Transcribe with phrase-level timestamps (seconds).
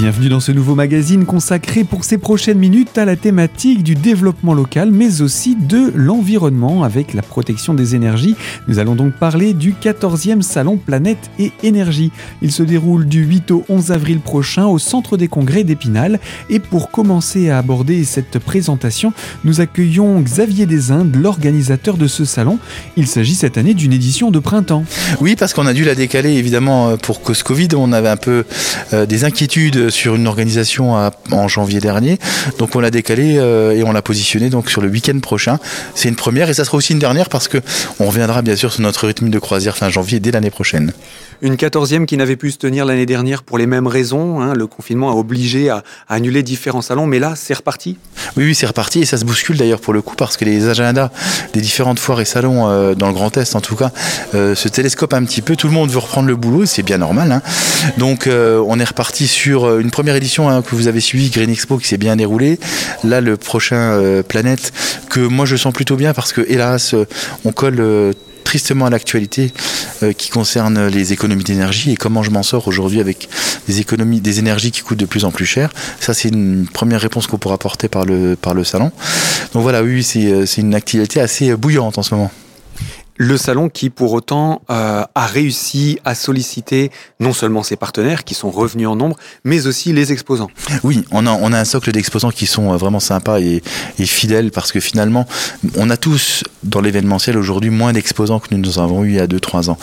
[0.00, 4.54] Bienvenue dans ce nouveau magazine consacré pour ces prochaines minutes à la thématique du développement
[4.54, 8.34] local mais aussi de l'environnement avec la protection des énergies.
[8.66, 12.12] Nous allons donc parler du 14e salon Planète et Énergie.
[12.40, 16.60] Il se déroule du 8 au 11 avril prochain au centre des congrès d'Épinal et
[16.60, 19.12] pour commencer à aborder cette présentation,
[19.44, 22.58] nous accueillons Xavier Desindes, l'organisateur de ce salon.
[22.96, 24.86] Il s'agit cette année d'une édition de printemps.
[25.20, 28.46] Oui, parce qu'on a dû la décaler évidemment pour cause Covid, on avait un peu
[28.94, 32.18] euh, des inquiétudes sur une organisation en janvier dernier.
[32.58, 35.58] Donc on l'a décalé euh, et on l'a positionné donc sur le week-end prochain.
[35.94, 37.58] C'est une première et ça sera aussi une dernière parce que
[37.98, 40.92] on reviendra bien sûr sur notre rythme de croisière fin janvier dès l'année prochaine.
[41.42, 44.40] Une quatorzième qui n'avait pu se tenir l'année dernière pour les mêmes raisons.
[44.40, 44.54] Hein.
[44.54, 47.96] le confinement a obligé à, annuler différents salons, mais là, c'est reparti.
[48.36, 50.68] Oui, oui, c'est reparti et ça se bouscule d'ailleurs pour le coup parce que les
[50.68, 51.10] agendas
[51.52, 53.90] des différentes foires et salons euh, dans le Grand Est, en tout cas,
[54.34, 55.56] euh, se télescopent un petit peu.
[55.56, 57.32] Tout le monde veut reprendre le boulot, c'est bien normal.
[57.32, 57.42] Hein.
[57.96, 61.50] Donc, on est reparti sur euh, une première édition hein, que vous avez suivi, Green
[61.50, 62.58] Expo, qui s'est bien déroulée.
[63.04, 64.72] Là, le prochain euh, Planète,
[65.08, 67.06] que moi je sens plutôt bien parce que, hélas, euh,
[67.44, 68.14] on colle
[68.50, 69.52] tristement à l'actualité
[70.18, 73.28] qui concerne les économies d'énergie et comment je m'en sors aujourd'hui avec
[73.68, 75.70] des économies des énergies qui coûtent de plus en plus cher.
[76.00, 78.90] Ça c'est une première réponse qu'on pourra apporter par le par le salon.
[79.52, 82.32] Donc voilà, oui, c'est une activité assez bouillante en ce moment.
[83.22, 86.90] Le salon qui, pour autant, euh, a réussi à solliciter
[87.20, 90.50] non seulement ses partenaires, qui sont revenus en nombre, mais aussi les exposants.
[90.84, 93.62] Oui, on a, on a un socle d'exposants qui sont euh, vraiment sympas et,
[93.98, 95.26] et, fidèles, parce que finalement,
[95.76, 99.26] on a tous, dans l'événementiel aujourd'hui, moins d'exposants que nous avons eu il y a
[99.26, 99.76] 2-3 ans.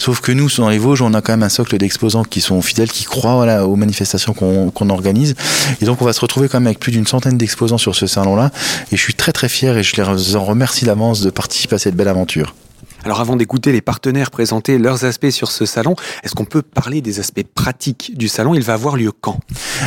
[0.00, 2.60] Sauf que nous, dans les Vosges, on a quand même un socle d'exposants qui sont
[2.60, 5.36] fidèles, qui croient voilà, aux manifestations qu'on organise.
[5.80, 8.08] Et donc, on va se retrouver quand même avec plus d'une centaine d'exposants sur ce
[8.08, 8.50] salon-là.
[8.90, 11.78] Et je suis très très fier et je les en remercie d'avance de participer à
[11.78, 12.52] cette belle aventure.
[13.04, 17.00] Alors avant d'écouter les partenaires présenter leurs aspects sur ce salon, est-ce qu'on peut parler
[17.00, 18.54] des aspects pratiques du salon?
[18.54, 19.40] Il va avoir lieu quand?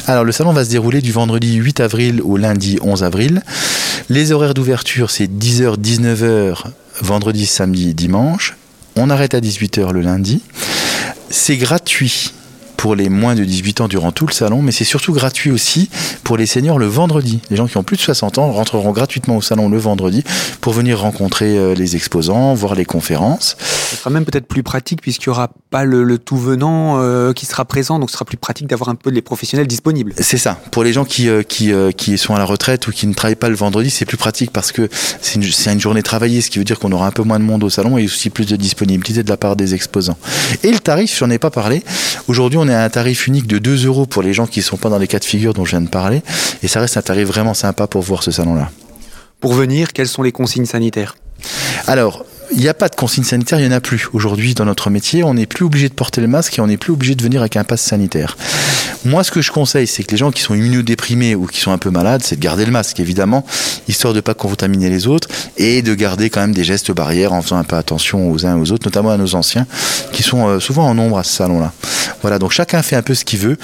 [0.08, 3.44] Alors le salon va se dérouler du vendredi 8 avril au lundi 11 avril.
[4.10, 6.66] Les horaires d'ouverture c'est 10h 19h
[7.02, 8.56] vendredi, samedi, dimanche.
[8.96, 10.42] On arrête à 18h le lundi.
[11.30, 12.34] C'est gratuit
[12.84, 15.90] pour les moins de 18 ans durant tout le salon, mais c'est surtout gratuit aussi
[16.26, 17.40] pour les seniors le vendredi.
[17.50, 20.22] Les gens qui ont plus de 60 ans rentreront gratuitement au salon le vendredi
[20.60, 23.56] pour venir rencontrer euh, les exposants, voir les conférences.
[23.90, 27.46] Ce sera même peut-être plus pratique puisqu'il n'y aura pas le, tout venant euh, qui
[27.46, 30.12] sera présent, donc ce sera plus pratique d'avoir un peu les professionnels disponibles.
[30.20, 30.60] C'est ça.
[30.72, 33.38] Pour les gens qui, euh, qui, qui sont à la retraite ou qui ne travaillent
[33.38, 34.90] pas le vendredi, c'est plus pratique parce que
[35.22, 37.46] c'est une, une, journée travaillée, ce qui veut dire qu'on aura un peu moins de
[37.46, 40.18] monde au salon et aussi plus de disponibilité de la part des exposants.
[40.64, 41.82] Et le tarif, j'en ai pas parlé.
[42.28, 44.64] Aujourd'hui, on est à un tarif unique de 2 euros pour les gens qui ne
[44.64, 46.22] sont pas dans les cas de figure dont je viens de parler.
[46.62, 48.70] Et ça reste un tarif vraiment sympa pour voir ce salon-là.
[49.40, 51.16] Pour venir, quelles sont les consignes sanitaires?
[51.88, 52.26] Alors,
[52.56, 54.08] il n'y a pas de consigne sanitaire, il n'y en a plus.
[54.14, 56.78] Aujourd'hui, dans notre métier, on n'est plus obligé de porter le masque et on n'est
[56.78, 58.38] plus obligé de venir avec un pass sanitaire.
[59.06, 61.72] Moi, ce que je conseille, c'est que les gens qui sont immunodéprimés ou qui sont
[61.72, 63.46] un peu malades, c'est de garder le masque, évidemment,
[63.88, 65.28] histoire de ne pas contaminer les autres
[65.58, 68.58] et de garder quand même des gestes barrières en faisant un peu attention aux uns
[68.58, 69.66] et aux autres, notamment à nos anciens,
[70.12, 71.74] qui sont euh, souvent en nombre à ce salon-là.
[72.22, 73.58] Voilà, donc chacun fait un peu ce qu'il veut.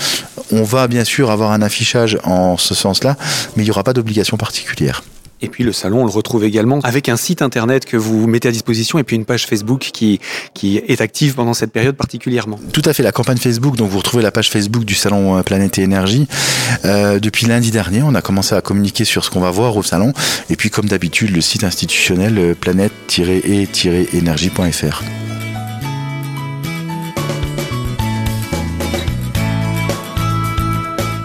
[0.52, 3.16] On va bien sûr avoir un affichage en ce sens-là,
[3.56, 5.04] mais il n'y aura pas d'obligation particulière.
[5.42, 8.50] Et puis le salon, on le retrouve également avec un site internet que vous mettez
[8.50, 10.20] à disposition et puis une page Facebook qui,
[10.64, 12.60] est active pendant cette période particulièrement.
[12.74, 15.44] Tout à fait, la campagne Facebook, donc vous retrouvez la page Facebook du salon euh,
[15.44, 16.28] Planète et Énergie.
[16.86, 19.84] Euh, depuis lundi dernier, on a commencé à communiquer sur ce qu'on va voir au
[19.84, 20.12] salon.
[20.50, 25.04] Et puis comme d'habitude, le site institutionnel euh, planète-et-énergie.fr.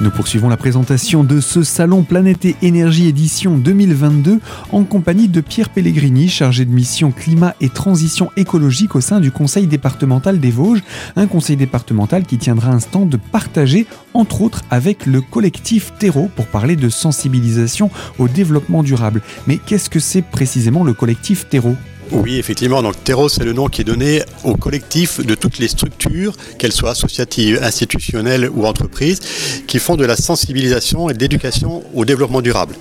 [0.05, 4.39] Nous poursuivons la présentation de ce salon Planète et Énergie édition 2022
[4.71, 9.31] en compagnie de Pierre Pellegrini, chargé de mission climat et transition écologique au sein du
[9.31, 10.83] conseil départemental des Vosges,
[11.17, 16.49] un conseil départemental qui tiendra un stand partagé entre autres avec le collectif Terreau pour
[16.49, 19.23] parler de sensibilisation au développement durable.
[19.47, 21.77] Mais qu'est-ce que c'est précisément le collectif Terreau?
[22.15, 22.83] Oui, effectivement.
[22.83, 26.73] Donc Terreau, c'est le nom qui est donné au collectif de toutes les structures, qu'elles
[26.73, 29.21] soient associatives, institutionnelles ou entreprises,
[29.67, 32.77] qui font de la sensibilisation et de l'éducation au développement durable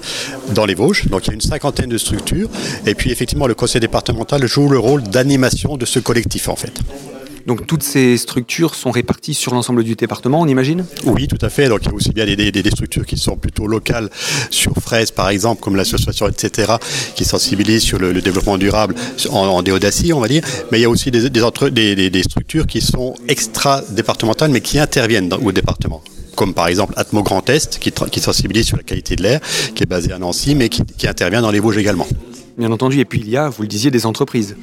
[0.53, 1.07] dans les Vosges.
[1.07, 2.49] Donc il y a une cinquantaine de structures.
[2.85, 6.73] Et puis effectivement, le conseil départemental joue le rôle d'animation de ce collectif en fait.
[7.45, 10.85] Donc toutes ces structures sont réparties sur l'ensemble du département, on imagine?
[11.05, 11.67] Oui, tout à fait.
[11.67, 14.09] Donc il y a aussi bien des, structures qui sont plutôt locales
[14.49, 16.73] sur Fraise, par exemple, comme l'association, etc.,
[17.15, 18.95] qui sensibilisent sur le, développement durable
[19.29, 20.43] en, déodacie, on va dire.
[20.71, 26.01] Mais il y a aussi des, structures qui sont extra-départementales, mais qui interviennent au département
[26.35, 29.39] comme par exemple Atmo Grand Est, qui, sensibilise sur la qualité de l'air,
[29.75, 32.07] qui est basé à Nancy, mais qui intervient dans les Vosges également
[32.57, 32.99] bien entendu.
[32.99, 34.55] Et puis il y a, vous le disiez, des entreprises.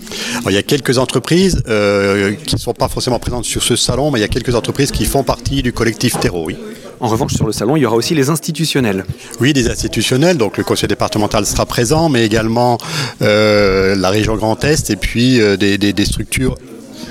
[0.47, 4.11] il y a quelques entreprises euh, qui ne sont pas forcément présentes sur ce salon,
[4.11, 6.57] mais il y a quelques entreprises qui font partie du collectif Terreau, oui.
[7.01, 9.07] En revanche, sur le salon, il y aura aussi les institutionnels.
[9.41, 10.37] Oui, des institutionnels.
[10.37, 12.77] Donc le conseil départemental sera présent, mais également
[13.23, 16.57] euh, la région Grand Est et puis euh, des, des, des, structures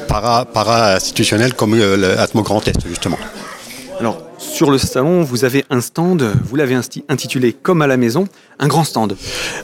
[0.08, 3.18] para-institutionnelles para comme l'Atmo Grand Est, justement.
[4.00, 6.76] Alors, sur le salon, vous avez un stand, vous l'avez
[7.10, 8.28] intitulé Comme à la maison,
[8.58, 9.16] un grand stand.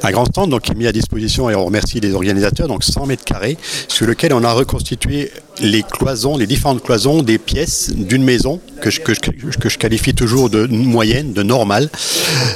[0.03, 3.05] Un grand stand qui est mis à disposition, et on remercie les organisateurs, donc 100
[3.05, 3.57] mètres carrés,
[3.87, 5.31] sur lequel on a reconstitué
[5.61, 9.77] les cloisons, les différentes cloisons des pièces d'une maison que je, que, je, que je,
[9.77, 11.89] qualifie toujours de moyenne, de normale,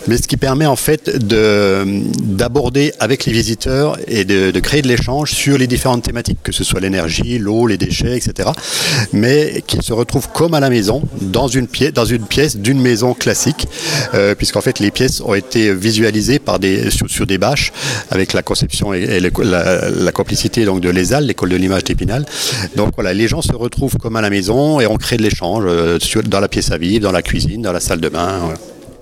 [0.07, 5.31] mais ce qui permet en fait d'aborder avec les visiteurs et de, créer de l'échange
[5.31, 8.49] sur les différentes thématiques, que ce soit l'énergie, l'eau, les déchets, etc.
[9.13, 12.81] Mais qui se retrouvent comme à la maison, dans une pièce, dans une pièce d'une
[12.81, 13.67] maison classique,
[14.13, 17.71] euh, puisqu'en fait les pièces ont été visualisées par des, sur, des bâches
[18.11, 22.25] avec la conception et, la, complicité donc de l'ESAL, l'école de l'image d'Épinal.
[22.95, 25.97] Voilà, les gens se retrouvent comme à la maison et on crée de l'échange euh,
[26.25, 28.53] dans la pièce à vivre, dans la cuisine, dans la salle de bain.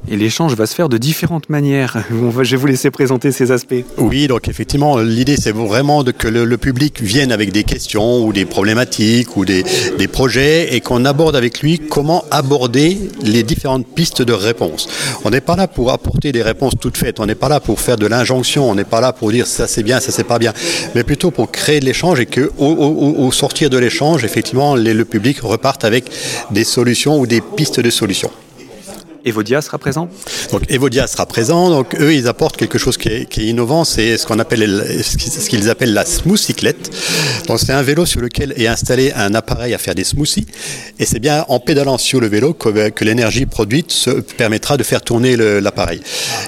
[0.10, 1.98] Et l'échange va se faire de différentes manières.
[2.44, 3.84] Je vais vous laisser présenter ces aspects.
[3.98, 8.46] Oui, donc effectivement, l'idée c'est vraiment que le, public vienne avec des questions ou des
[8.46, 9.64] problématiques ou des,
[10.12, 14.88] projets et qu'on aborde avec lui comment aborder les différentes pistes de réponse.
[15.26, 17.80] On n'est pas là pour apporter des réponses toutes faites, on n'est pas là pour
[17.80, 20.40] faire de l'injonction, on n'est pas là pour dire ça c'est bien, ça c'est pas
[20.40, 20.54] bien,
[20.96, 25.04] mais plutôt pour créer de l'échange et que au, au, sortir de l'échange, effectivement, le
[25.04, 26.06] public reparte avec
[26.52, 28.32] des solutions ou des pistes de solutions.
[29.28, 30.10] Evodia sera présent
[30.52, 31.70] Donc Evodia sera présent.
[31.70, 33.84] Donc eux, ils apportent quelque chose qui est, innovant.
[33.84, 36.90] C'est ce qu'on appelle ce qu'ils appellent la smoothcyclette.
[37.48, 40.48] Donc c'est un vélo sur lequel est installé un appareil à faire des smoothies.
[41.00, 45.02] Et c'est bien en pédalant sur le vélo que, l'énergie produite se permettra de faire
[45.02, 46.02] tourner l'appareil.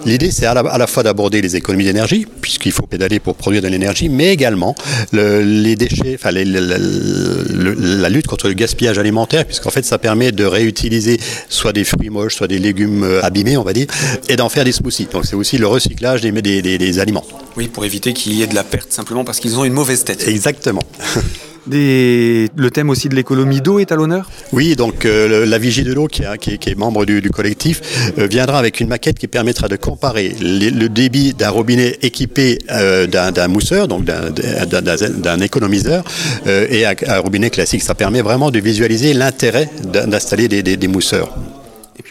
[0.05, 3.67] L'idée, c'est à, la fois d'aborder les économies d'énergie, puisqu'il faut pédaler pour produire de
[3.67, 4.75] l'énergie, mais également
[5.11, 10.45] le, les déchets, enfin la lutte contre le gaspillage alimentaire, puisqu'en fait, ça permet de
[10.45, 13.87] réutiliser soit des fruits moches, soit des légumes abîmés, on va dire,
[14.27, 15.07] et d'en faire des smoothies.
[15.11, 17.25] Donc c'est aussi le recyclage des, des, des, des aliments.
[17.57, 20.03] Oui, pour éviter qu'il y ait de la perte simplement parce qu'ils ont une mauvaise
[20.03, 20.27] tête.
[20.27, 20.83] Exactement.
[21.67, 22.49] Des...
[22.55, 24.29] Le thème aussi de l'économie d'eau est à l'honneur?
[24.53, 27.81] Oui, donc euh, la Vigie de l'eau, qui, qui, qui, est membre du, du collectif,
[28.17, 32.59] euh, viendra avec une maquette qui permettra de comparer les, le débit d'un robinet équipé
[32.71, 36.03] euh, d'un mousseur, donc d'un économiseur,
[36.47, 37.83] euh, et un, un, robinet classique.
[37.83, 41.35] Ça permet vraiment de visualiser l'intérêt d'installer des, des, des mousseurs.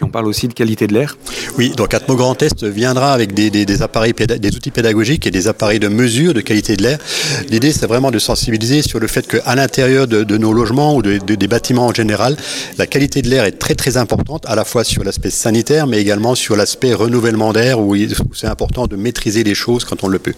[0.01, 1.17] On parle aussi de qualité de l'air.
[1.57, 5.31] Oui, donc Atmo Grand Est viendra avec des, des, des appareils, des outils pédagogiques et
[5.31, 6.99] des appareils de mesure de qualité de l'air.
[7.49, 11.17] L'idée, c'est vraiment de sensibiliser sur le fait qu'à l'intérieur de, nos logements ou de,
[11.17, 12.37] de, des bâtiments en général,
[12.77, 15.99] la qualité de l'air est très très importante, à la fois sur l'aspect sanitaire, mais
[15.99, 17.95] également sur l'aspect renouvellement d'air, où
[18.33, 20.35] c'est important de maîtriser les choses quand on le peut.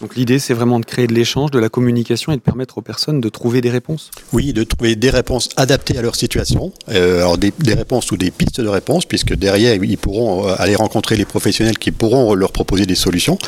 [0.00, 2.82] Donc l'idée, c'est vraiment de créer de l'échange, de la communication et de permettre aux
[2.82, 7.20] personnes de trouver des réponses Oui, de trouver des réponses adaptées à leur situation, euh,
[7.20, 11.16] alors des, des, réponses ou des pistes de réponses, puisque derrière, ils pourront aller rencontrer
[11.16, 13.38] les professionnels qui pourront leur proposer des solutions,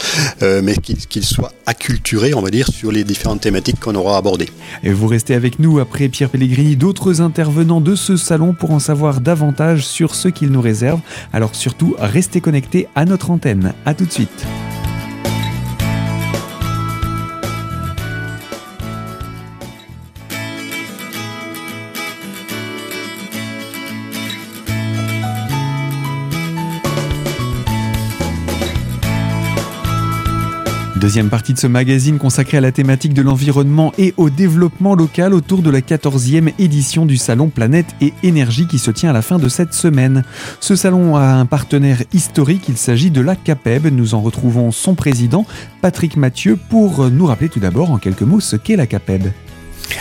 [0.43, 4.17] euh, mais qu'ils qu soient acculturés, on va dire, sur les différentes thématiques qu'on aura
[4.17, 4.49] abordées.
[4.83, 8.79] Et vous restez avec nous après Pierre Pellegrini, d'autres intervenants de ce salon pour en
[8.79, 11.01] savoir davantage sur ce qu'il nous réserve.
[11.33, 13.75] Alors surtout, restez connectés à notre antenne.
[13.85, 14.47] A tout de suite.
[31.09, 35.33] Deuxième partie de ce magazine consacré à la thématique de l'environnement et au développement local
[35.33, 39.23] autour de la 14e édition du salon Planète et Énergie qui se tient à la
[39.23, 40.23] fin de cette semaine.
[40.61, 43.87] Ce salon a un partenaire historique, il s'agit de la CAPEB.
[43.87, 45.47] Nous en retrouvons son président,
[45.81, 49.33] Patrick Mathieu, pour nous rappeler tout d'abord en quelques mots ce qu'est la CAPEB.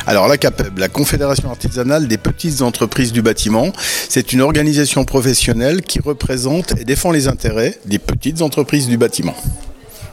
[0.07, 3.71] Alors la CAPEB, la Confédération artisanale des petites entreprises du bâtiment,
[4.09, 9.37] c'est une organisation professionnelle qui représente et défend les intérêts des petites entreprises du bâtiment.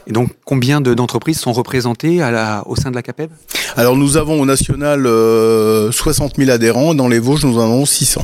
[0.07, 2.21] Et donc, combien d'entreprises sont représentées
[2.65, 3.29] au sein de la CAPEB?
[3.75, 6.93] Alors, nous avons au national euh, 60 000 adhérents.
[6.93, 8.21] Dans les Vosges, nous en avons 600.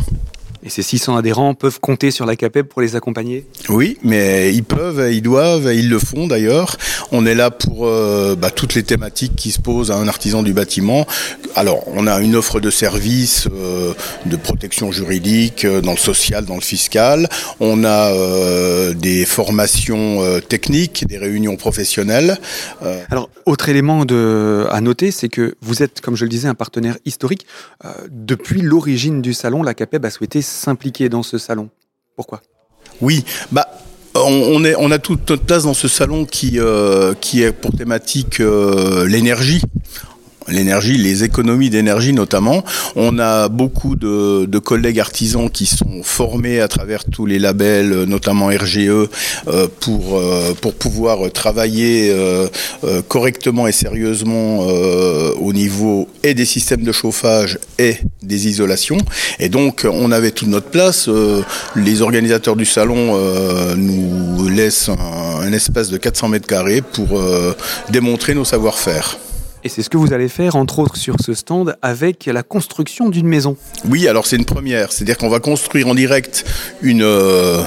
[0.63, 3.46] Et ces 600 adhérents peuvent compter sur la CAPEB pour les accompagner?
[3.70, 6.77] Oui, mais ils peuvent, ils doivent, ils le font d'ailleurs.
[7.12, 10.44] On est là pour euh, bah, toutes les thématiques qui se posent à un artisan
[10.44, 11.08] du bâtiment.
[11.56, 13.94] Alors, on a une offre de services euh,
[14.25, 17.27] de protection juridique euh, dans le social, dans le fiscal.
[17.60, 22.38] On a euh, des formations techniques, des réunions professionnelles.
[23.10, 26.56] Alors, autre élément de, à noter, c'est que vous êtes, comme je le disais, un
[26.56, 27.46] partenaire historique.
[28.10, 31.70] depuis l'origine du salon, la CAPEB a souhaité s'impliquer dans ce salon.
[32.15, 32.41] Pourquoi?
[33.01, 33.67] Oui, bah
[34.15, 39.62] on, a toute notre place dans ce salon qui, euh, est pour thématique euh, l'énergie.
[40.51, 42.63] L'énergie, les économies d'énergie notamment.
[42.96, 48.03] On a beaucoup de, de, collègues artisans qui sont formés à travers tous les labels,
[48.03, 49.08] notamment RGE, euh,
[49.79, 52.48] pour, euh, pour pouvoir travailler euh,
[53.08, 58.98] correctement et sérieusement au niveau et des systèmes de chauffage et des isolations.
[59.39, 61.10] Et donc on avait toute notre place.
[61.75, 63.17] les organisateurs du salon
[63.75, 67.22] nous laissent un, un, espace de 400 mètres carrés pour
[67.89, 69.17] démontrer nos savoir-faire.
[69.63, 73.10] Et c'est ce que vous allez faire, entre autres, sur ce stand avec la construction
[73.10, 73.58] d'une maison.
[73.86, 74.91] Oui, alors c'est une première.
[74.91, 76.46] C'est-à-dire qu'on va construire en direct
[76.82, 77.03] une.
[77.03, 77.62] Euh,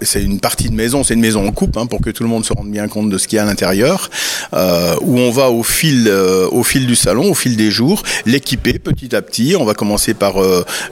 [0.00, 1.04] c'est une partie de maison.
[1.04, 3.10] C'est une maison en coupe, hein, pour que tout le monde se rende bien compte
[3.10, 4.08] de ce qu'il y a à l'intérieur.
[4.54, 8.02] Euh, où on va au fil, euh, au fil du salon, au fil des jours,
[8.24, 9.56] l'équiper petit à petit.
[9.58, 10.36] On va commencer par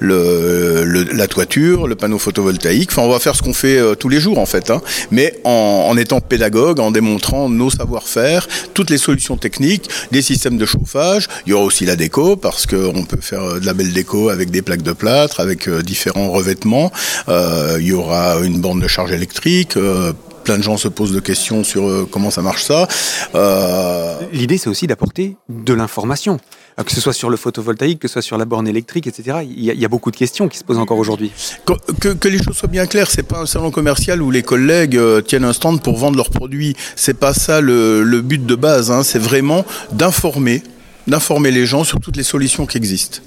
[0.02, 2.90] la toiture, le panneau photovoltaïque.
[2.92, 4.70] Enfin, on va faire ce qu'on fait tous les jours, en fait.
[4.70, 10.20] Hein, mais en, en étant pédagogue, en démontrant nos savoir-faire, toutes les solutions techniques, des
[10.34, 11.28] système de chauffage.
[11.46, 14.28] Il y aura aussi la déco parce qu'on peut faire euh, de la belle déco
[14.30, 16.90] avec des plaques de plâtre, avec euh, différents revêtements.
[17.28, 19.78] Euh, il y aura une borne de charge électrique.
[20.44, 22.86] plein de gens se posent de questions sur comment ça marche ça.
[24.32, 26.38] L'idée, c'est aussi d'apporter de l'information
[26.82, 29.38] que ce soit sur le photovoltaïque, que ce soit sur la borne électrique, etc.
[29.48, 31.30] Il y, a, beaucoup de questions qui se posent encore aujourd'hui.
[32.00, 35.20] Que, les choses soient bien claires, c'est pas un salon commercial où les collègues euh,
[35.20, 36.74] tiennent un stand pour vendre leurs produits.
[36.96, 38.90] C'est pas ça le, but de base.
[38.90, 39.04] Hein.
[39.04, 40.62] C'est vraiment d'informer
[41.06, 43.20] les gens sur toutes les solutions qui existent.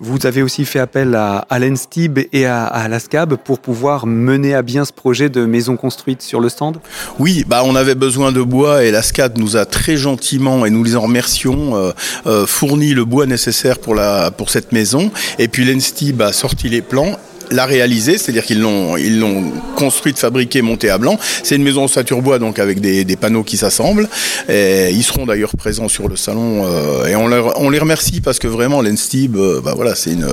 [0.00, 4.54] Vous avez aussi fait appel à, l'ENSTIB et à, à la SCAB pour pouvoir mener
[4.54, 6.78] à bien ce projet de maison construite sur le stand?
[7.18, 10.70] Oui, bah on avait besoin de bois et la SCAB nous a très gentiment, et
[10.70, 11.92] nous les en remercions, euh,
[12.26, 15.10] euh, fourni le bois nécessaire pour, la, pour cette maison.
[15.38, 17.16] Et puis l'ENSTIB a sorti les plans
[17.50, 21.18] l'a réalisé, c'est-à-dire qu'ils l'ont ils l'ont construite, fabriquée, montée à blanc.
[21.42, 24.08] C'est une maison en bois donc avec des, panneaux qui s'assemblent.
[24.48, 28.48] Et ils seront d'ailleurs présents sur le salon euh, et on les remercie parce que
[28.48, 30.28] vraiment l'Enstib, euh, bah voilà, c'est une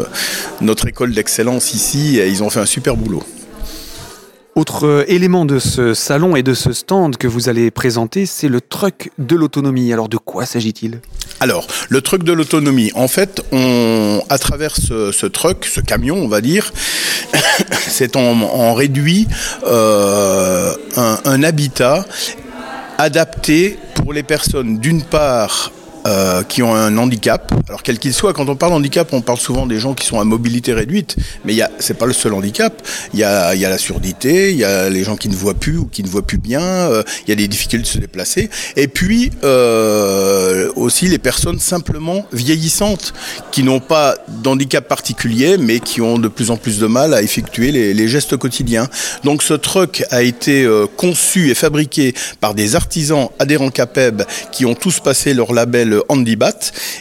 [0.61, 3.23] notre école d'excellence ici et ils ont fait un super boulot.
[4.55, 8.61] Autre élément de ce salon et de ce stand que vous allez présenter, c'est le
[8.61, 9.91] truck de l'autonomie.
[9.91, 10.99] Alors de quoi s'agit-il?
[11.39, 16.27] Alors, le truck de l'autonomie, en fait, on, à travers ce, truck, ce camion, on
[16.27, 16.71] va dire,
[17.71, 19.27] c'est on, réduit
[19.65, 22.05] euh, un habitat
[22.99, 25.71] adapté pour les personnes, d'une part,
[26.07, 27.51] euh, qui ont un handicap.
[27.67, 30.19] Alors quel qu'il soit, quand on parle handicap, on parle souvent des gens qui sont
[30.19, 32.81] à mobilité réduite, mais c'est pas le seul handicap.
[33.13, 35.53] Il y a, y a la surdité, il y a les gens qui ne voient
[35.53, 37.97] plus ou qui ne voient plus bien, euh, il y a des difficultés de se
[37.97, 43.13] déplacer, et puis euh, aussi les personnes simplement vieillissantes
[43.51, 47.21] qui n'ont pas d'handicap particulier, mais qui ont de plus en plus de mal à
[47.21, 48.89] effectuer les, gestes quotidiens.
[49.23, 54.65] Donc ce truck a été euh, conçu et fabriqué par des artisans adhérents CAPEB qui
[54.65, 56.59] ont tous passé leur label Handibat,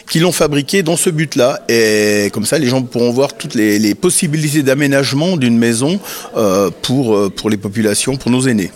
[0.09, 1.61] qui l'ont fabriqué dans ce but-là.
[1.69, 5.99] Et comme ça, les gens pourront voir toutes les, possibilités d'aménagement d'une maison
[6.35, 8.71] euh, pour, pour les populations, pour nos aînés.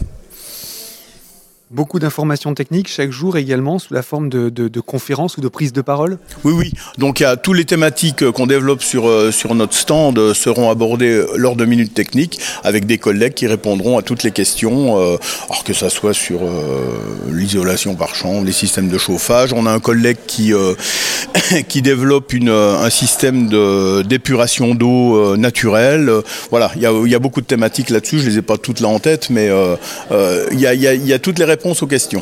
[1.69, 5.81] Beaucoup d'informations techniques chaque jour également sous la forme de, conférences ou de prises de
[5.81, 6.71] parole Oui, oui.
[6.97, 11.25] Donc il y a toutes les thématiques qu'on développe sur, sur notre stand seront abordées
[11.35, 15.17] lors de minutes techniques avec des collègues qui répondront à toutes les questions, euh,
[15.49, 16.99] alors que ça soit sur euh,
[17.31, 19.53] l'isolation par chambre, les systèmes de chauffage.
[19.53, 20.73] On a un collègue qui, euh,
[21.75, 23.49] développe un système
[24.03, 26.11] d'épuration d'eau naturelle.
[26.49, 28.19] Voilà, il y, a, beaucoup de thématiques là-dessus.
[28.19, 29.49] Je les ai pas toutes là en tête, mais
[30.51, 32.21] il y a, il y a toutes les réponses réponses aux questions.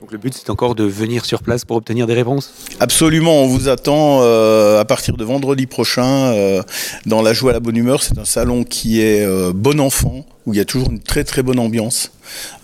[0.00, 2.52] Donc le but c'est encore de venir sur place pour obtenir des réponses?
[2.78, 6.62] Absolument, on vous attend euh, à partir de vendredi prochain euh,
[7.04, 8.02] dans la joie à la bonne humeur.
[8.04, 11.24] C'est un salon qui est euh, bon enfant, où il y a toujours une très
[11.24, 12.12] très bonne ambiance.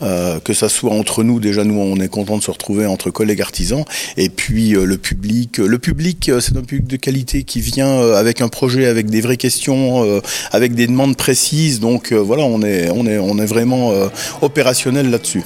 [0.03, 3.11] Euh, que ça soit entre nous, déjà nous on est content de se retrouver entre
[3.11, 3.85] collègues artisans,
[4.17, 5.59] et puis euh, le public.
[5.59, 9.11] Le public, euh, c'est un public de qualité qui vient euh, avec un projet, avec
[9.11, 10.21] des vraies questions, euh,
[10.53, 11.81] avec des demandes précises.
[11.81, 13.93] Donc voilà, on est vraiment
[14.43, 15.43] opérationnel là-dessus.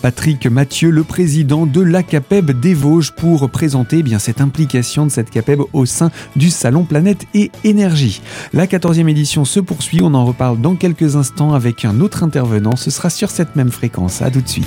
[0.00, 5.10] Patrick Mathieu, le président de l'ACAPEB des Vosges, pour présenter eh bien, cette implication de
[5.10, 8.22] cette CAPEB au sein du Salon Planète et Énergie.
[8.52, 12.76] La 14e édition se poursuit, on en reparle dans quelques instants avec un autre intervenant,
[12.76, 14.22] ce sera sur cette même fréquence.
[14.22, 14.66] A tout de suite.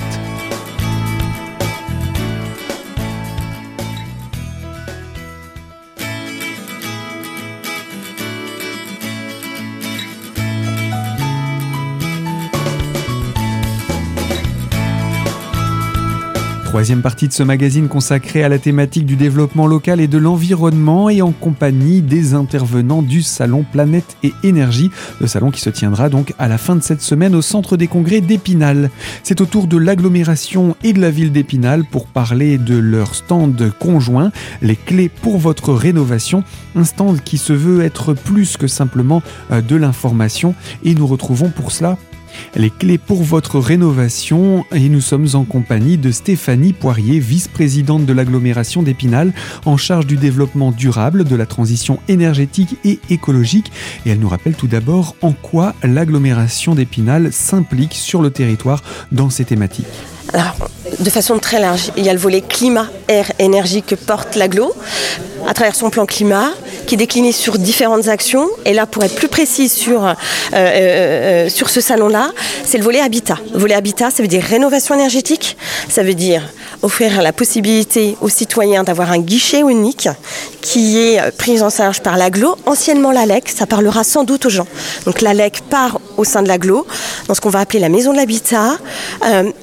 [16.74, 21.08] Troisième partie de ce magazine consacré à la thématique du développement local et de l'environnement
[21.08, 24.90] et en compagnie des intervenants du salon Planète et Énergie,
[25.20, 27.86] le salon qui se tiendra donc à la fin de cette semaine au centre des
[27.86, 28.90] congrès d'Épinal.
[29.22, 33.72] C'est au tour de l'agglomération et de la ville d'Épinal pour parler de leur stand
[33.78, 36.42] conjoint, les clés pour votre rénovation,
[36.74, 40.56] un stand qui se veut être plus que simplement euh, de l'information.
[40.82, 41.98] Et nous retrouvons pour cela
[42.54, 48.12] les clés pour votre rénovation et nous sommes en compagnie de Stéphanie Poirier, vice-présidente de
[48.12, 49.32] l'agglomération d'Épinal,
[49.64, 53.72] en charge du développement durable, de la transition énergétique et écologique.
[54.06, 59.44] Elle nous rappelle tout d'abord en quoi l'agglomération d'Épinal s'implique sur le territoire dans ces
[59.44, 59.86] thématiques.
[61.00, 64.72] De façon très large, il y a le volet climat, air, énergie que porte l'aglo
[65.46, 66.50] à travers son plan climat,
[66.86, 68.48] qui est décliné sur différentes actions.
[68.64, 70.12] Et là, pour être plus précis sur, euh,
[70.54, 72.30] euh, euh, ce salon-là,
[72.64, 73.38] c'est le volet habitat.
[73.52, 75.56] Le volet habitat, ça veut dire rénovation énergétique,
[75.88, 76.42] ça veut dire
[76.82, 80.08] offrir la possibilité aux citoyens d'avoir un guichet unique
[80.60, 84.66] qui est pris en charge par l'aglo, anciennement l'ALEC, ça parlera sans doute aux gens.
[85.06, 86.86] Donc l'ALEC part au sein de l'aglo,
[87.28, 88.76] dans ce qu'on va appeler la maison de l'habitat,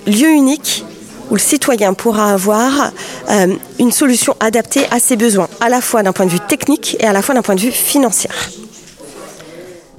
[0.08, 0.84] lieu unique
[1.32, 2.92] où le citoyen pourra avoir
[3.30, 6.98] euh, une solution adaptée à ses besoins, à la fois d'un point de vue technique
[7.00, 8.30] et à la fois d'un point de vue financier.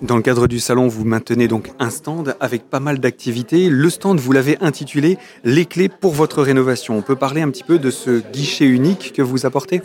[0.02, 3.68] Dans le cadre du salon, vous maintenez donc un stand avec pas mal d'activités.
[3.68, 6.96] Le stand, vous l'avez intitulé Les clés pour votre rénovation.
[6.98, 9.80] On peut parler un petit peu de ce guichet unique que vous apportez?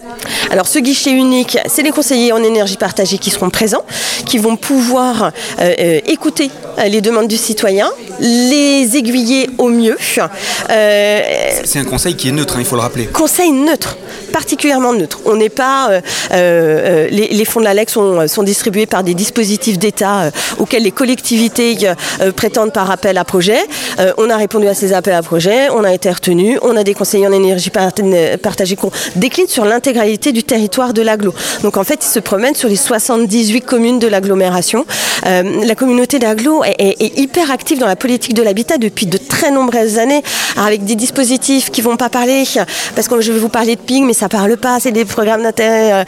[0.50, 3.86] Alors ce guichet unique, c'est les conseillers en énergie partagée qui seront présents,
[4.26, 5.26] qui vont pouvoir
[5.60, 7.88] euh, euh, écouter euh, les demandes du citoyen,
[8.20, 9.98] les aiguiller au mieux.
[10.00, 13.06] c'est un conseil qui est neutre, hein, il faut le rappeler.
[13.06, 13.98] Conseil neutre,
[14.34, 15.20] particulièrement neutre.
[15.26, 16.02] On n'est pas...
[16.32, 21.78] les, fonds de l'ALEC sont, sont distribués par des dispositifs d'État euh, auxquels les collectivités
[22.22, 23.60] euh, prétendent par appel à projet.
[24.00, 26.84] Euh, on a répondu à ces appels à projet, on a été retenu, on a
[26.84, 31.34] des conseillers en énergie partagée qu'on décline sur l'intégralité du territoire de l'agglo.
[31.64, 34.86] Donc en fait, ils se promènent sur les 78 communes de l'agglomération.
[35.24, 39.98] la communauté d'agglo est, hyper active dans la politique de l'habitat depuis de très nombreuses
[39.98, 40.24] années,
[40.58, 42.44] avec des dispositifs qui vont pas parler,
[42.96, 45.44] parce que je vais vous parler de PIG, mais ça parle pas, c'est des programmes
[45.44, 46.06] d'intérêt.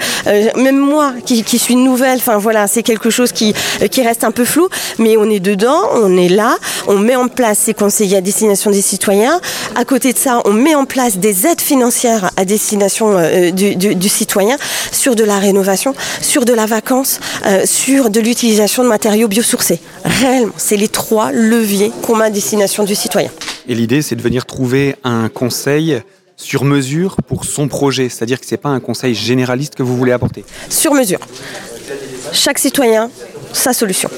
[0.55, 3.53] même moi, qui, qui suis nouvelle, enfin voilà, c'est quelque chose qui,
[3.89, 7.27] qui reste un peu flou, mais on est dedans, on est là, on met en
[7.27, 9.39] place ces conseillers à destination des citoyens.
[9.75, 14.09] À côté de ça, on met en place des aides financières à destination euh, du,
[14.09, 14.57] citoyen
[14.91, 19.79] sur de la rénovation, sur de la vacance, euh, sur de l'utilisation de matériaux biosourcés.
[20.03, 23.29] Réellement, c'est les trois leviers qu'on met à destination du citoyen.
[23.67, 26.01] Et l'idée, c'est de venir trouver un conseil
[26.39, 29.95] sur mesure pour son projet, c'est-à-dire que ce n'est pas un conseil généraliste que vous
[29.97, 30.45] voulez apporter.
[30.69, 31.19] Sur mesure.
[32.31, 33.09] Chaque citoyen
[33.53, 34.09] sa solution.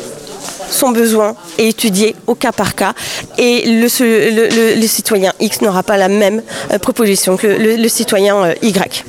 [0.70, 2.94] Son besoin est étudié au cas par cas
[3.38, 9.04] et le, citoyen X n'aura pas la même euh, proposition que le, citoyen euh, Y.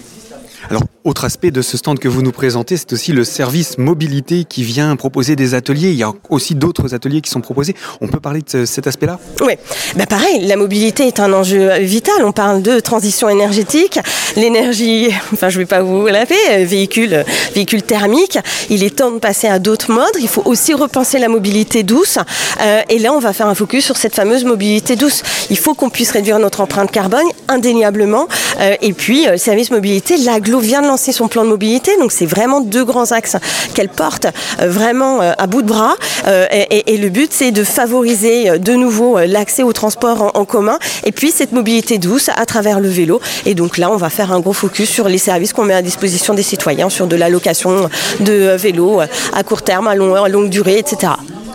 [1.04, 4.62] autre aspect de ce stand que vous nous présentez, c'est aussi le service mobilité qui
[4.62, 5.90] vient proposer des ateliers.
[5.90, 7.74] Il y a aussi d'autres ateliers qui sont proposés.
[8.00, 9.18] On peut parler de cet aspect-là?
[9.40, 9.54] Oui,
[9.96, 12.24] ben pareil, la mobilité est un enjeu vital.
[12.24, 13.98] On parle de transition énergétique,
[14.36, 18.38] l'énergie, enfin je ne vais pas vous laver, euh, véhicule, véhicule thermique.
[18.70, 20.16] Il est temps de passer à d'autres modes.
[20.20, 22.18] Il faut aussi repenser la mobilité douce.
[22.60, 25.22] Euh, et là, on va faire un focus sur cette fameuse mobilité douce.
[25.50, 28.28] Il faut qu'on puisse réduire notre empreinte carbone indéniablement.
[28.60, 32.26] Euh, et puis, le service mobilité, l'aglo vient de son plan de mobilité, donc c'est
[32.26, 33.36] vraiment deux grands axes
[33.74, 34.26] qu'elle porte
[34.60, 35.94] euh, vraiment euh, à bout de bras.
[36.26, 41.12] Euh, et, le but, c'est de favoriser de nouveau l'accès au transport en, commun et
[41.12, 43.20] puis cette mobilité douce à travers le vélo.
[43.46, 45.82] Et donc là, on va faire un gros focus sur les services qu'on met à
[45.82, 47.88] disposition des citoyens, sur de la location
[48.20, 51.12] de vélos à court terme, à longue durée, etc.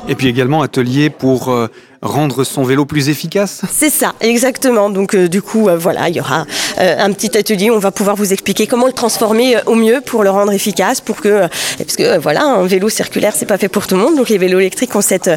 [0.10, 1.54] Et puis également atelier pour
[2.02, 4.90] rendre son vélo plus efficace C'est ça, exactement.
[4.90, 6.46] Donc euh, du coup, euh, voilà, il y aura
[6.80, 10.02] euh, un petit atelier où on va pouvoir vous expliquer comment le transformer au mieux
[10.02, 13.70] pour le rendre efficace, pour que, parce que voilà, un vélo circulaire, c'est pas fait
[13.70, 14.16] pour tout le monde.
[14.16, 15.32] Donc les vélos électriques ont cette,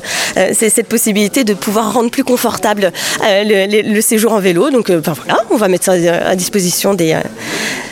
[0.53, 2.92] cette possibilité de pouvoir rendre plus confortable
[3.23, 4.70] le, séjour en vélo.
[4.70, 7.16] Donc ben voilà, on va mettre ça à disposition des,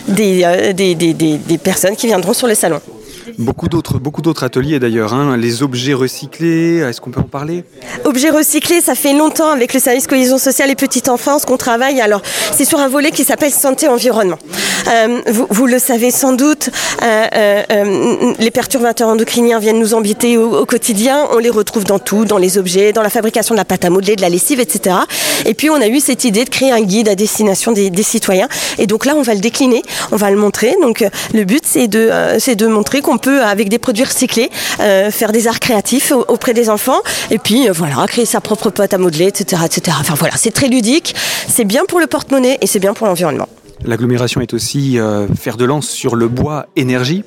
[0.09, 2.81] des, des, des personnes qui viendront sur le salon.
[3.37, 5.13] Beaucoup d'autres, ateliers d'ailleurs.
[5.15, 5.37] Hein.
[5.37, 7.65] Les objets recyclés, est-ce qu'on peut en parler?
[8.05, 12.01] Objets recyclés, ça fait longtemps avec le service cohésion sociale et petite enfance qu'on travaille.
[12.01, 14.39] Alors, c'est sur un volet qui s'appelle santé environnement.
[15.27, 16.71] Vous, vous, le savez sans doute,
[17.01, 21.27] les perturbateurs endocriniens viennent nous embêter au, quotidien.
[21.33, 23.91] On les retrouve dans tout, dans les objets, dans la fabrication de la pâte à
[23.91, 24.97] modeler, de la lessive, etc.
[25.45, 28.03] Et puis on a eu cette idée de créer un guide à destination des, des
[28.03, 28.49] citoyens.
[28.79, 30.75] Et donc là, on va le décliner, on va le montrer.
[30.83, 35.33] Donc le but, c'est de, c'est de montrer qu'on peut, avec des produits recyclés, faire
[35.33, 37.01] des arts créatifs auprès des enfants.
[37.31, 39.97] Et puis voilà, créer sa propre pâte à modeler, etc., etc.
[40.01, 41.15] Enfin voilà, c'est très ludique,
[41.49, 43.49] c'est bien pour le porte-monnaie et c'est bien pour l'environnement.
[43.85, 47.25] L'agglomération est aussi euh, fer de lance sur le bois énergie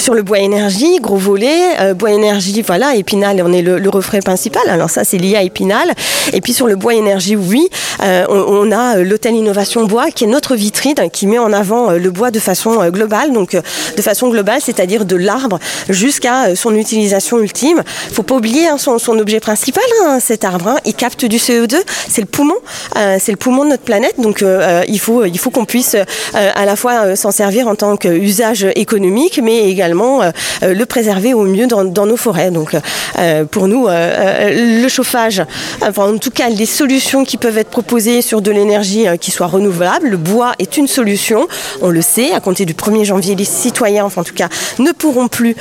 [0.00, 3.90] sur le bois énergie, gros volet, euh, bois énergie, voilà, Épinal, on est le, le
[4.22, 4.62] principal.
[4.68, 5.92] Alors ça, c'est lié à Épinal.
[6.32, 7.68] Et puis sur le bois énergie, oui,
[8.02, 11.90] euh, on, a euh, l'hôtel Innovation Bois, qui est notre vitrine, qui met en avant
[11.90, 13.32] le bois de façon globale.
[13.32, 15.58] Donc de façon globale, c'est-à-dire de l'arbre
[15.90, 17.82] jusqu'à son utilisation ultime.
[18.12, 20.68] Faut pas oublier hein, son, son, objet principal, hein, cet arbre.
[20.68, 21.76] Hein, il capte du CO2,
[22.08, 22.56] c'est le poumon,
[22.94, 24.18] c'est le poumon de notre planète.
[24.18, 24.42] Donc
[24.88, 25.94] il faut, il faut qu'on puisse
[26.32, 30.30] à la fois s'en servir en tant qu'usage économique, mais également euh,
[30.62, 32.50] euh, le préserver au mieux dans, nos forêts.
[32.50, 32.76] Donc
[33.18, 35.42] euh, pour nous, le chauffage,
[35.82, 40.08] en tout cas les solutions qui peuvent être proposées sur de l'énergie qui soit renouvelable,
[40.08, 41.46] le bois est une solution,
[41.82, 44.48] on le sait, à compter du 1er janvier, les citoyens, en tout cas,
[44.78, 45.54] ne pourront plus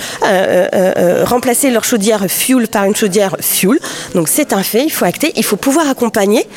[1.24, 3.80] remplacer leur chaudière fuel par une chaudière fuel.
[4.16, 6.48] Donc c'est un fait, il faut acter, il faut pouvoir accompagner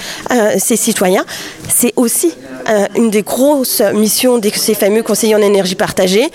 [0.58, 1.24] ces citoyens.
[1.68, 2.32] C'est aussi
[2.96, 6.30] une des grosses missions de ces fameux conseillers en énergie partagée.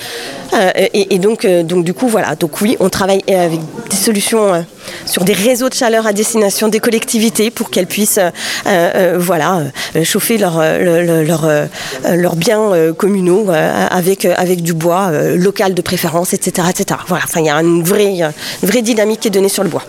[0.75, 2.35] et, et donc, euh, donc du coup, voilà.
[2.35, 4.61] Donc oui, on travaille avec des solutions euh,
[5.05, 8.31] sur des réseaux de chaleur à destination des collectivités pour qu'elles puissent euh,
[8.65, 9.63] euh, voilà,
[10.03, 14.27] chauffer leurs leur, biens communaux avec,
[14.61, 16.67] du bois local de préférence, etc.
[17.07, 17.25] Voilà.
[17.35, 19.83] Il y a une vraie dynamique qui est donnée sur le bois.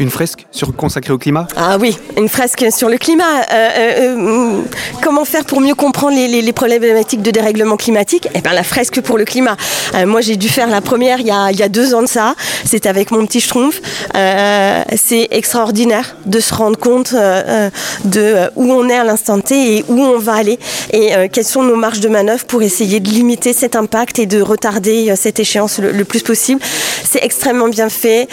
[0.00, 0.46] Une fresque
[0.78, 1.46] consacrée au climat?
[1.58, 3.42] Ah oui, une fresque sur le climat.
[3.52, 4.62] Euh, euh,
[5.02, 8.26] comment faire pour mieux comprendre les, problématiques de dérèglement climatique?
[8.34, 9.58] Eh bien, la fresque pour le climat.
[9.94, 12.00] Euh, moi, j'ai dû faire la première il y a, il y a deux ans
[12.00, 12.34] de ça.
[12.64, 13.82] C'est avec mon petit schtroumpf.
[14.14, 17.68] Euh, c'est extraordinaire de se rendre compte euh,
[18.04, 20.58] de où on est à l'instant T et où on va aller
[20.92, 24.24] et euh, quelles sont nos marges de manœuvre pour essayer de limiter cet impact et
[24.24, 26.60] de retarder cette échéance le, le plus possible.
[27.04, 28.28] C'est extrêmement bien fait.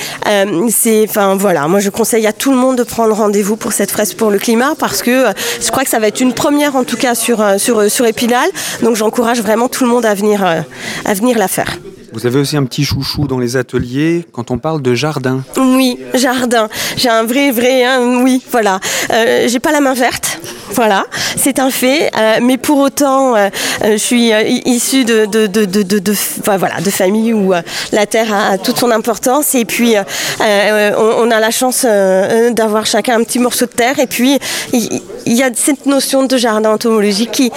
[0.69, 3.89] c'est, enfin voilà moi je conseille à tout le monde de prendre rendez-vous pour cette
[3.89, 6.75] fresque pour le climat parce que euh, je crois que ça va être une première
[6.75, 8.49] en tout cas sur, euh, sur, Épinal.
[8.83, 10.61] Donc j'encourage vraiment tout le monde à venir, euh,
[11.05, 11.77] à venir la faire.
[12.17, 15.43] Vous avez aussi un petit chouchou dans les ateliers quand on parle de jardin.
[15.55, 16.67] Oui, jardin.
[16.95, 17.85] J'ai un vrai, vrai,
[18.23, 18.79] oui, voilà.
[19.13, 20.39] Euh, J'ai pas la main verte,
[20.71, 22.09] voilà, c'est un fait.
[22.17, 23.49] Euh, mais pour autant, euh,
[23.83, 24.31] je suis
[24.65, 26.13] issue de, de, de, de,
[26.57, 27.53] voilà, de famille où
[27.91, 29.53] la terre a, toute son importance.
[29.53, 29.93] Et puis,
[30.39, 33.99] on, a la chance d'avoir chacun un petit morceau de terre.
[33.99, 34.39] Et puis,
[34.73, 37.51] il, y a cette notion de jardin entomologique qui,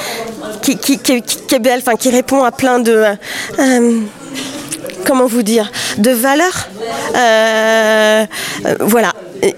[0.60, 3.06] qui, qui, qui, qui est belle, qui répond à plein de
[5.06, 6.68] comment vous dire, de valeurs,
[7.14, 8.24] euh,
[8.66, 9.12] euh, voilà,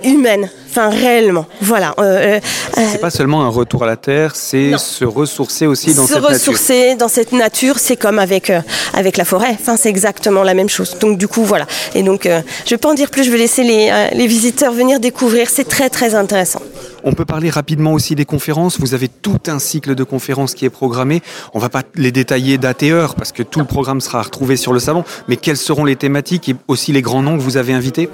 [0.05, 0.49] humaines.
[0.71, 1.95] Enfin, réellement, voilà.
[1.99, 2.41] Euh,
[2.75, 6.23] c'est pas seulement un retour à la terre, c'est se ressourcer aussi dans se cette
[6.23, 6.29] nature.
[6.29, 8.51] Se ressourcer dans cette nature, c'est comme avec
[8.95, 9.55] avec la forêt.
[9.61, 10.97] Enfin, c'est exactement la même chose.
[10.99, 11.67] Donc du coup, voilà.
[11.95, 13.25] Et donc, je vais pas en dire plus.
[13.25, 15.51] Je vais laisser les, les visiteurs venir découvrir.
[15.51, 16.63] C'est très très intéressant.
[17.05, 18.79] On peut parler rapidement aussi des conférences.
[18.79, 21.23] Vous avez tout un cycle de conférences qui est programmé.
[21.55, 24.57] On va pas les détailler date et heure parce que tout le programme sera retrouvé
[24.57, 25.05] sur le salon.
[25.29, 28.09] Mais quelles seront les thématiques et aussi les grands noms que vous avez invités?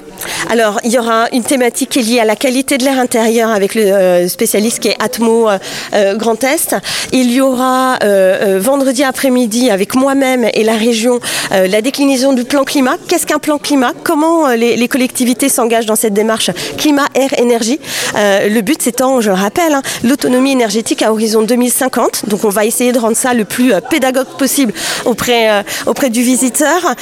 [0.50, 3.50] Alors, il y aura une thématique qui est liée à la qualité de l'air intérieur
[3.50, 6.76] avec le euh, spécialiste qui est Atmo euh, Grand Est.
[7.12, 11.20] Il y aura euh, vendredi après-midi avec moi-même et la région
[11.52, 12.96] euh, la déclinaison du plan climat.
[13.08, 13.92] Qu'est-ce qu'un plan climat?
[14.04, 17.78] Comment euh, les, les, collectivités s'engagent dans cette démarche climat, air, énergie?
[18.16, 22.28] Euh, Le but étant, je le rappelle, hein, l'autonomie énergétique à horizon 2050.
[22.28, 24.72] Donc on va essayer de rendre ça le plus pédagogue possible
[25.04, 26.94] auprès, auprès du visiteur.